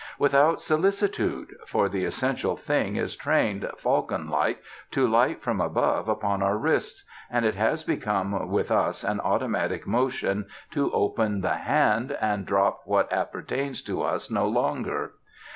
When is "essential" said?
2.05-2.57